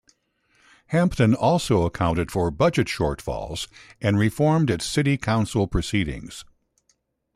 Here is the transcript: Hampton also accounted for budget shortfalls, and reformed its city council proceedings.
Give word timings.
Hampton 0.87 1.35
also 1.35 1.83
accounted 1.83 2.31
for 2.31 2.49
budget 2.49 2.87
shortfalls, 2.87 3.67
and 4.01 4.17
reformed 4.17 4.71
its 4.71 4.87
city 4.87 5.15
council 5.15 5.67
proceedings. 5.67 6.43